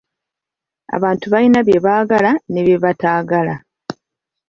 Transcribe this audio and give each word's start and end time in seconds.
Abantu 0.95 1.25
balina 1.33 1.59
bye 1.67 1.77
baagala 1.85 2.31
ne 2.51 2.61
bye 2.65 2.77
bataagala. 2.83 3.55